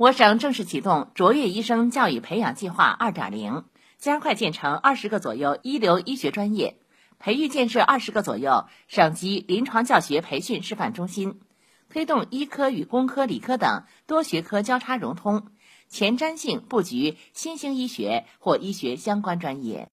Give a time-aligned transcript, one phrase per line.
[0.00, 3.66] 我省正式启动卓越医生教育培养计划二点零，
[3.98, 6.78] 加快建成二十个左右一流医学专业，
[7.18, 11.38] 培育建设二十个左右省级临床教学培训示范中心，
[11.90, 15.48] 推动医科与工科、理科等多学科交叉融通，
[15.90, 19.86] 前瞻性布局新兴医学或医学相关专业。